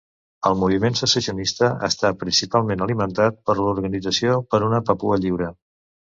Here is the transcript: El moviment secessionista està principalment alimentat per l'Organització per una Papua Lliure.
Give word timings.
El 0.49 0.55
moviment 0.61 0.95
secessionista 0.99 1.69
està 1.87 2.11
principalment 2.23 2.81
alimentat 2.87 3.39
per 3.51 3.57
l'Organització 3.61 4.41
per 4.55 4.63
una 4.71 4.83
Papua 4.91 5.21
Lliure. 5.27 5.53